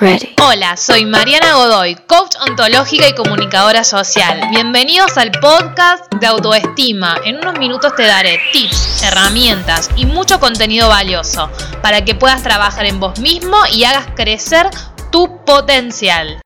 [0.00, 0.34] ready.
[0.42, 4.48] Hola, soy Mariana Godoy, coach ontológica y comunicadora social.
[4.50, 7.16] Bienvenidos al podcast de autoestima.
[7.24, 11.50] En unos minutos te daré tips, herramientas y mucho contenido valioso
[11.82, 14.70] para que puedas trabajar en vos mismo y hagas crecer
[15.12, 16.40] tu potencial.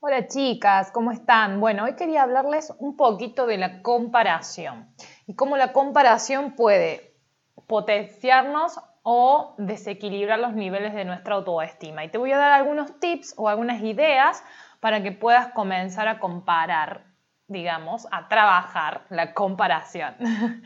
[0.00, 1.60] Hola chicas, ¿cómo están?
[1.60, 4.94] Bueno, hoy quería hablarles un poquito de la comparación
[5.26, 7.13] y cómo la comparación puede
[7.66, 12.04] potenciarnos o desequilibrar los niveles de nuestra autoestima.
[12.04, 14.42] Y te voy a dar algunos tips o algunas ideas
[14.80, 17.04] para que puedas comenzar a comparar,
[17.48, 20.14] digamos, a trabajar la comparación.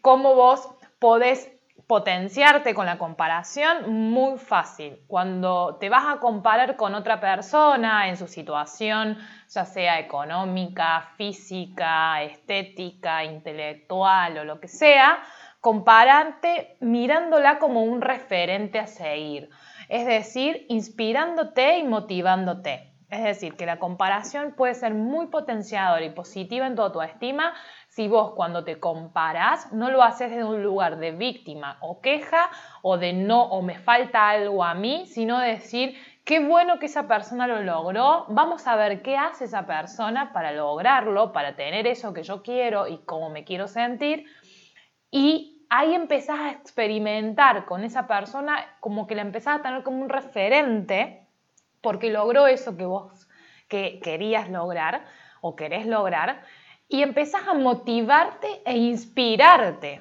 [0.00, 1.50] cómo vos podés
[1.86, 5.00] potenciarte con la comparación muy fácil.
[5.06, 12.22] Cuando te vas a comparar con otra persona en su situación, ya sea económica, física,
[12.22, 15.18] estética, intelectual o lo que sea,
[15.64, 19.48] compararte mirándola como un referente a seguir.
[19.88, 22.92] Es decir, inspirándote y motivándote.
[23.08, 27.54] Es decir, que la comparación puede ser muy potenciadora y positiva en tu autoestima
[27.88, 32.50] si vos cuando te comparas no lo haces desde un lugar de víctima o queja
[32.82, 35.96] o de no o me falta algo a mí, sino decir
[36.26, 40.52] qué bueno que esa persona lo logró, vamos a ver qué hace esa persona para
[40.52, 44.26] lograrlo, para tener eso que yo quiero y cómo me quiero sentir
[45.10, 50.02] y ahí empezás a experimentar con esa persona como que la empezás a tener como
[50.02, 51.26] un referente
[51.80, 53.28] porque logró eso que vos
[53.66, 55.04] que querías lograr
[55.40, 56.42] o querés lograr
[56.88, 60.00] y empezás a motivarte e inspirarte.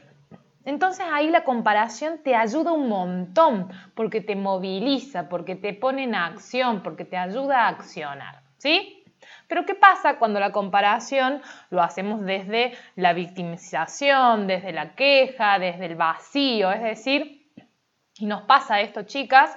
[0.63, 6.13] Entonces ahí la comparación te ayuda un montón porque te moviliza, porque te pone en
[6.13, 9.02] acción, porque te ayuda a accionar, ¿sí?
[9.53, 15.85] Pero ¿qué pasa cuando la comparación lo hacemos desde la victimización, desde la queja, desde
[15.85, 16.71] el vacío?
[16.71, 17.51] Es decir,
[18.17, 19.55] y nos pasa esto, chicas,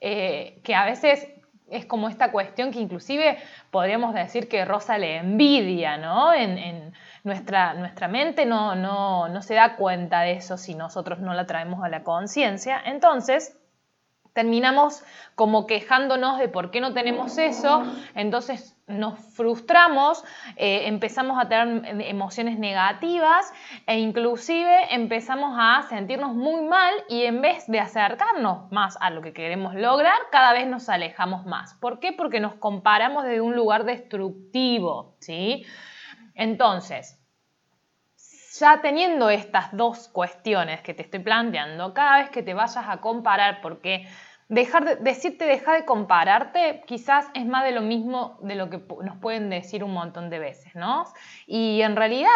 [0.00, 1.26] eh, que a veces
[1.68, 3.36] es como esta cuestión que inclusive
[3.72, 6.32] podríamos decir que rosa le envidia, ¿no?
[6.32, 6.92] En,
[7.24, 11.46] nuestra, nuestra mente no, no, no se da cuenta de eso si nosotros no la
[11.46, 12.80] traemos a la conciencia.
[12.84, 13.58] Entonces,
[14.32, 15.02] terminamos
[15.34, 17.84] como quejándonos de por qué no tenemos eso,
[18.14, 20.24] entonces nos frustramos,
[20.56, 23.52] eh, empezamos a tener emociones negativas
[23.86, 29.22] e inclusive empezamos a sentirnos muy mal y en vez de acercarnos más a lo
[29.22, 31.74] que queremos lograr, cada vez nos alejamos más.
[31.74, 32.12] ¿Por qué?
[32.12, 35.64] Porque nos comparamos desde un lugar destructivo, ¿sí?
[36.34, 37.21] Entonces,
[38.58, 42.98] ya teniendo estas dos cuestiones que te estoy planteando, cada vez que te vayas a
[42.98, 44.06] comparar, porque
[44.48, 48.82] dejar de, decirte deja de compararte quizás es más de lo mismo de lo que
[49.02, 51.04] nos pueden decir un montón de veces, ¿no?
[51.46, 52.28] Y en realidad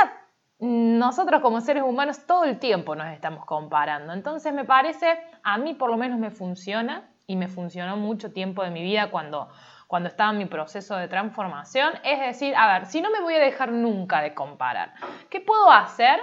[0.58, 4.14] nosotros como seres humanos todo el tiempo nos estamos comparando.
[4.14, 8.62] Entonces me parece, a mí por lo menos me funciona y me funcionó mucho tiempo
[8.62, 9.50] de mi vida cuando
[9.86, 13.34] cuando estaba en mi proceso de transformación, es decir, a ver, si no me voy
[13.34, 14.94] a dejar nunca de comparar,
[15.30, 16.20] ¿qué puedo hacer?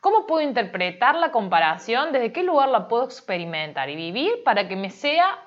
[0.00, 2.12] ¿Cómo puedo interpretar la comparación?
[2.12, 5.38] ¿Desde qué lugar la puedo experimentar y vivir para que me sea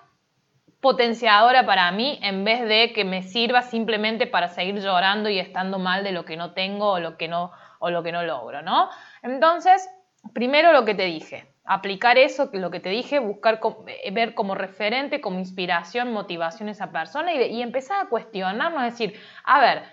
[0.81, 5.79] potenciadora para mí en vez de que me sirva simplemente para seguir llorando y estando
[5.79, 8.61] mal de lo que no tengo o lo que no, o lo que no logro,
[8.61, 8.89] ¿no?
[9.21, 9.89] Entonces,
[10.33, 14.55] primero lo que te dije, aplicar eso, lo que te dije, buscar eh, ver como
[14.55, 19.83] referente, como inspiración, motivación a esa persona y, y empezar a cuestionarnos, decir, a ver,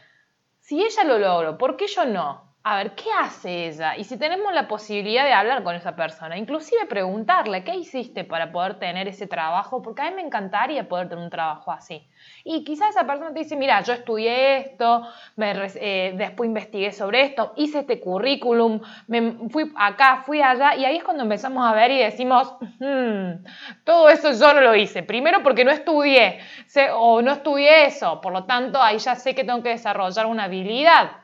[0.61, 2.44] si ella lo logró, ¿por qué yo no?
[2.67, 3.95] A ver, ¿qué hace ella?
[3.99, 8.53] Y si tenemos la posibilidad de hablar con esa persona, inclusive preguntarle, ¿qué hiciste para
[8.53, 9.83] poder tener ese trabajo?
[9.83, 12.09] Porque a mí me encantaría poder tener un trabajo así.
[12.43, 17.53] Y quizás esa persona te dice, mira, yo estudié esto, eh, después investigué sobre esto,
[17.57, 21.91] hice este currículum, me fui acá, fui allá, y ahí es cuando empezamos a ver
[21.91, 23.45] y decimos, hmm,
[23.85, 25.03] todo eso yo no lo hice.
[25.03, 26.39] Primero porque no estudié
[26.95, 30.45] o no estudié eso, por lo tanto ahí ya sé que tengo que desarrollar una
[30.45, 31.24] habilidad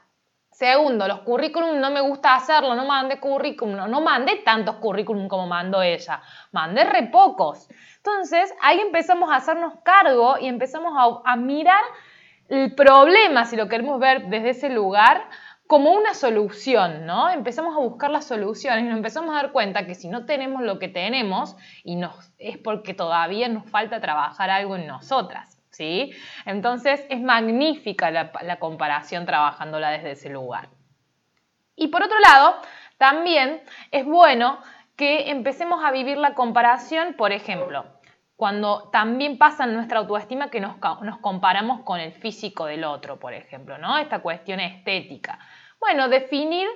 [0.61, 5.47] Segundo, los currículum no me gusta hacerlo, no mandé currículum, no, mandé tantos currículum como
[5.47, 6.21] mandó ella,
[6.53, 7.67] mandé re pocos.
[7.97, 11.83] Entonces, ahí empezamos a hacernos cargo y empezamos a, a mirar
[12.51, 15.31] el problema, si lo queremos ver desde ese lugar,
[15.67, 17.31] como una solución, ¿no?
[17.31, 20.61] Empezamos a buscar las soluciones y nos empezamos a dar cuenta que si no tenemos
[20.61, 25.60] lo que tenemos y nos, es porque todavía nos falta trabajar algo en nosotras.
[25.71, 26.13] ¿Sí?
[26.47, 30.69] Entonces es magnífica la, comparación trabajándola desde ese lugar.
[31.77, 32.57] Y por otro lado,
[32.99, 34.59] también es bueno
[34.97, 37.87] que empecemos a vivir la comparación, por ejemplo,
[38.37, 43.19] cuando también pasa en nuestra autoestima que nos, nos, comparamos con el físico del otro,
[43.19, 43.99] por ejemplo, ¿no?
[43.99, 45.39] Esta cuestión estética.
[45.79, 46.69] Bueno, definir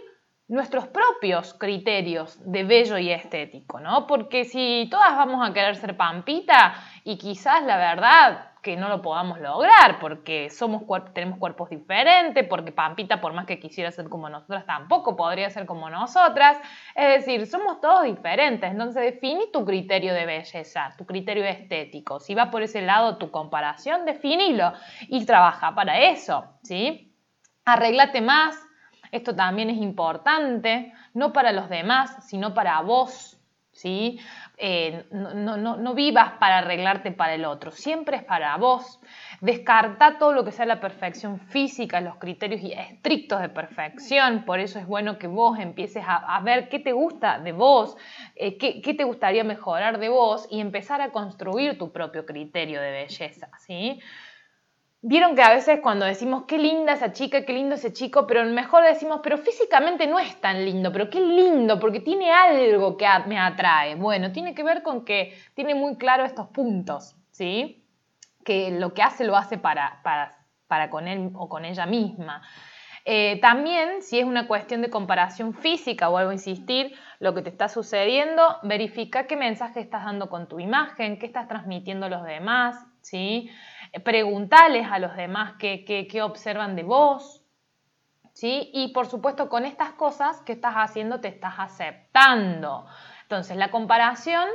[0.49, 4.07] nuestros propios criterios de bello y estético, ¿no?
[4.07, 9.03] Porque si todas vamos a querer ser pampita y quizás la verdad que no lo
[9.03, 10.83] podamos lograr porque somos
[11.13, 15.67] tenemos cuerpos diferentes, porque Pampita por más que quisiera ser como nosotras tampoco podría ser
[15.67, 16.57] como nosotras,
[16.95, 22.35] es decir, somos todos diferentes, entonces defini tu criterio de belleza, tu criterio estético, si
[22.35, 24.73] va por ese lado tu comparación, definilo
[25.03, 27.15] y trabaja para eso, ¿sí?
[27.67, 28.57] Arréglate más,
[29.13, 33.39] esto también es importante, no para los demás, sino para vos,
[33.73, 34.19] ¿sí?
[34.57, 39.01] Eh, no, no, vivas para arreglarte para el otro, siempre es para vos.
[39.41, 44.79] Descarta todo lo que sea la perfección física, los criterios estrictos de perfección, por eso
[44.79, 47.97] es bueno que vos empieces a, ver qué te gusta de vos,
[48.37, 52.81] eh, qué, qué, te gustaría mejorar de vos y empezar a construir tu propio criterio
[52.81, 54.01] de belleza, ¿sí?
[55.07, 58.43] Vieron que a veces cuando decimos qué linda esa chica, qué lindo ese chico, pero
[58.47, 63.07] mejor decimos, pero físicamente no es tan lindo, pero qué lindo, porque tiene algo que
[63.27, 63.97] me atrae.
[63.97, 67.85] Bueno, tiene que ver con que tiene muy claro estos puntos, ¿sí?
[68.47, 72.41] Que lo que hace lo hace para, para, para con él o con ella misma.
[73.05, 77.51] Eh, también, si es una cuestión de comparación física, vuelvo a insistir, lo que te
[77.51, 82.25] está sucediendo, verifica qué mensaje estás dando con tu imagen, qué estás transmitiendo a los
[82.25, 83.51] demás, ¿sí?
[84.03, 87.43] Preguntarles a los demás qué, observan de vos,
[88.33, 88.71] ¿sí?
[88.73, 92.87] Y por supuesto con estas cosas que estás haciendo te estás aceptando.
[93.23, 94.49] Entonces la comparación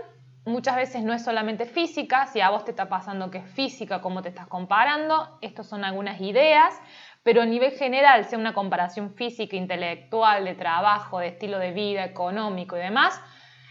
[0.46, 4.02] muchas veces no es solamente física, si a vos te está pasando que es física,
[4.02, 6.80] cómo te estás comparando, estas son algunas ideas,
[7.24, 12.04] pero a nivel general, sea una comparación física, intelectual, de trabajo, de estilo de vida,
[12.04, 13.22] económico y demás,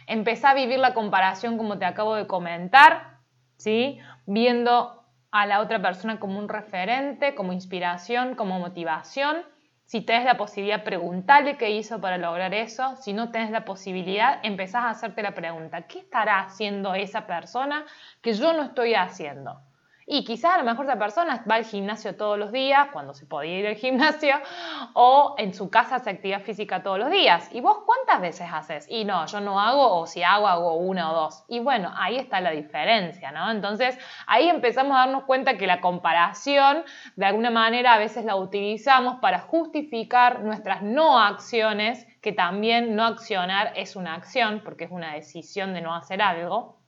[0.06, 3.18] empezá a vivir la comparación como te acabo de comentar,
[3.56, 3.98] ¿sí?
[4.26, 4.97] Viendo
[5.30, 9.44] a la otra persona como un referente, como inspiración, como motivación.
[9.84, 12.96] Si tenés la posibilidad, preguntarle qué hizo para lograr eso.
[12.96, 17.84] Si no tenés la posibilidad, empezás a hacerte la pregunta, ¿qué estará haciendo esa persona
[18.20, 19.62] que yo no estoy haciendo?
[20.10, 23.26] Y quizás a lo mejor esa persona va al gimnasio todos los días, cuando se
[23.26, 24.37] podía ir al gimnasio,
[24.94, 27.50] o en su casa hace actividad física todos los días.
[27.52, 28.87] ¿Y vos cuántas veces haces?
[28.88, 31.44] Y no, yo no hago, o si hago, hago una o dos.
[31.46, 33.50] Y bueno, ahí está la diferencia, ¿no?
[33.50, 36.84] Entonces ahí empezamos a darnos cuenta que la comparación,
[37.16, 43.04] de alguna manera, a veces la utilizamos para justificar nuestras no acciones, que también no
[43.04, 46.78] accionar es una acción, porque es una decisión de no hacer algo.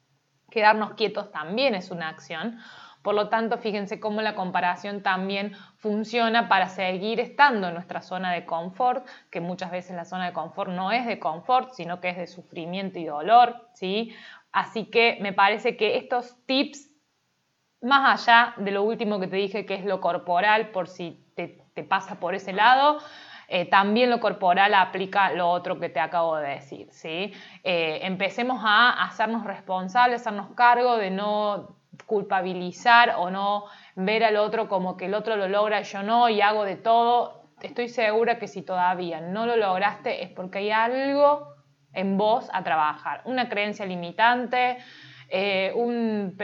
[0.51, 2.59] Quedarnos quietos también es una acción
[3.03, 8.33] por lo tanto, fíjense cómo la comparación también funciona para seguir estando en nuestra zona
[8.33, 12.11] de confort, que muchas veces la zona de confort no es de confort, sino que
[12.11, 14.15] es de sufrimiento y dolor, ¿sí?
[14.53, 16.91] Así que me parece que estos tips,
[17.81, 21.49] más allá de lo último que te dije, que es lo corporal, por si te,
[21.89, 22.99] pasa por ese lado,
[23.49, 26.89] eh, también lo corporal aplica lo otro que te acabo de decir.
[26.91, 27.33] ¿sí?
[27.65, 33.65] Eh, empecemos a hacernos responsables, hacernos cargo de no culpabilizar o no
[33.97, 37.43] ver al otro como que el otro lo logra yo no y hago de todo,
[37.63, 41.55] estoy segura que si todavía no lo lograste es porque hay algo
[41.93, 44.79] en vos a trabajar, una creencia limitante,
[45.29, 46.37] eh, un,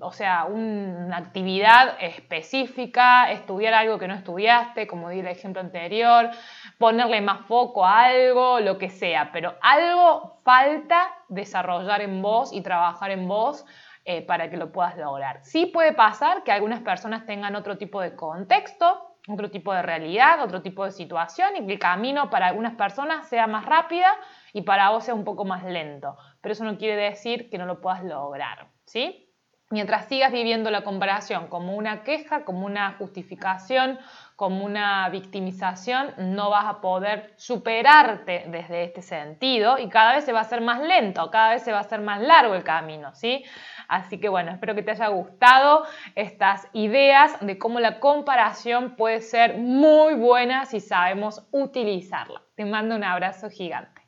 [0.00, 6.30] o sea, una actividad específica, estudiar algo que no estudiaste, como di el ejemplo anterior,
[6.78, 12.60] ponerle más foco a algo, lo que sea, pero algo falta desarrollar en vos y
[12.60, 13.64] trabajar en vos
[14.08, 15.40] eh, para que lo puedas lograr.
[15.42, 20.40] Sí puede pasar que algunas personas tengan otro tipo de contexto, otro tipo de realidad,
[20.44, 24.06] otro tipo de situación y que el camino para algunas personas sea más rápida
[24.52, 26.16] y para vos sea un poco más lento.
[26.40, 29.28] Pero eso no quiere decir que no lo puedas lograr, ¿sí?
[29.70, 33.98] Mientras sigas viviendo la comparación como una queja, como una justificación,
[34.36, 40.32] como una victimización, no vas a poder superarte desde este sentido y cada vez se
[40.32, 43.14] va a hacer más lento, cada vez se va a hacer más largo el camino,
[43.14, 43.44] ¿sí?
[43.88, 49.22] Así que bueno, espero que te haya gustado estas ideas de cómo la comparación puede
[49.22, 52.42] ser muy buena si sabemos utilizarla.
[52.56, 54.02] Te mando un abrazo gigante.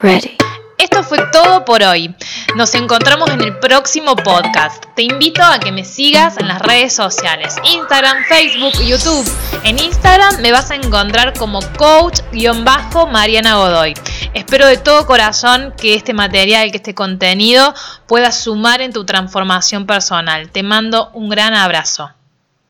[0.00, 0.35] Ready.
[0.96, 2.14] Esto fue todo por hoy.
[2.54, 4.82] Nos encontramos en el próximo podcast.
[4.96, 9.30] Te invito a que me sigas en las redes sociales, Instagram, Facebook, YouTube.
[9.62, 13.92] En Instagram me vas a encontrar como coach-mariana Godoy.
[14.32, 17.74] Espero de todo corazón que este material, que este contenido
[18.08, 20.48] pueda sumar en tu transformación personal.
[20.48, 22.15] Te mando un gran abrazo.